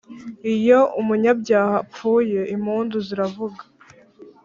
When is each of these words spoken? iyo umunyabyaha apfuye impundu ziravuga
iyo 0.53 0.79
umunyabyaha 0.99 1.75
apfuye 1.83 2.39
impundu 2.55 2.95
ziravuga 3.07 3.61